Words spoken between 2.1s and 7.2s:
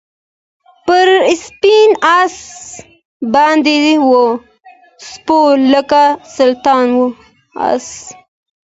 آس باندي وو سپور لکه سلطان وو